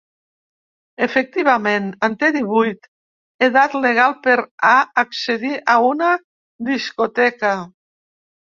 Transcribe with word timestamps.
Efectivament, 1.07 1.89
en 2.07 2.15
té 2.23 2.29
divuit, 2.37 2.89
edat 3.49 3.77
legal 3.83 4.17
per 4.25 4.39
a 4.73 4.73
accedir 5.05 5.55
a 5.77 5.79
una 5.93 6.11
discoteca. 6.75 7.57